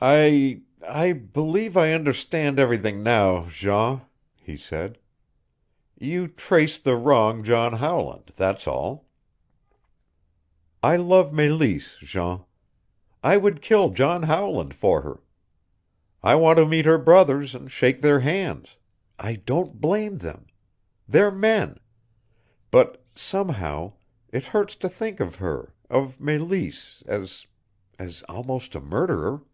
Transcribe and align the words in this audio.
"I 0.00 0.62
I 0.84 1.12
believe 1.12 1.76
I 1.76 1.92
understand 1.92 2.58
everything 2.58 3.04
now, 3.04 3.46
Jean," 3.48 4.00
he 4.34 4.56
said. 4.56 4.98
"You 5.96 6.26
traced 6.26 6.82
the 6.82 6.96
wrong 6.96 7.44
John 7.44 7.74
Howland, 7.74 8.32
that's 8.34 8.66
all. 8.66 9.06
I 10.82 10.96
love 10.96 11.32
Meleese, 11.32 11.96
Jean. 12.00 12.44
I 13.22 13.36
would 13.36 13.62
kill 13.62 13.90
John 13.90 14.24
Howland 14.24 14.74
for 14.74 15.02
her. 15.02 15.20
I 16.24 16.34
want 16.34 16.58
to 16.58 16.66
meet 16.66 16.86
her 16.86 16.98
brothers 16.98 17.54
and 17.54 17.70
shake 17.70 18.02
their 18.02 18.18
hands. 18.18 18.74
I 19.20 19.36
don't 19.36 19.80
blame 19.80 20.16
them. 20.16 20.48
They're 21.06 21.30
men. 21.30 21.78
But, 22.72 23.00
somehow, 23.14 23.92
it 24.32 24.46
hurts 24.46 24.74
to 24.74 24.88
think 24.88 25.20
of 25.20 25.36
her 25.36 25.72
of 25.88 26.20
Meleese 26.20 27.04
as 27.06 27.46
as 27.96 28.24
almost 28.28 28.74
a 28.74 28.80
murderer." 28.80 29.44